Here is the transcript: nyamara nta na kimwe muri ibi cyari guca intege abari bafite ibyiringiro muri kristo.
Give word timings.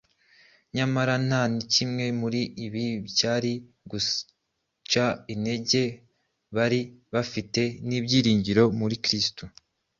nyamara 0.75 1.13
nta 1.27 1.41
na 1.53 1.61
kimwe 1.73 2.05
muri 2.21 2.41
ibi 2.65 2.85
cyari 3.17 3.51
guca 3.91 5.05
intege 5.33 5.83
abari 5.95 6.79
bafite 7.13 7.61
ibyiringiro 7.97 8.63
muri 8.79 8.95
kristo. 9.05 9.43